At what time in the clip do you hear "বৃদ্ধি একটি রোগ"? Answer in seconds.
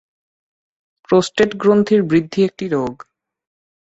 2.03-2.93